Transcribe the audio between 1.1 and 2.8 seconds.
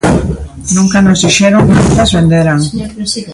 dixeron cantas venderan.